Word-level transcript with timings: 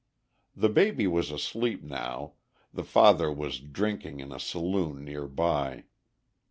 The 0.55 0.67
baby 0.67 1.05
was 1.05 1.29
asleep 1.29 1.83
now, 1.83 2.33
the 2.73 2.83
father 2.83 3.31
was 3.31 3.59
drinking 3.59 4.19
in 4.19 4.31
a 4.31 4.39
saloon 4.39 5.03
near 5.05 5.27
by. 5.27 5.83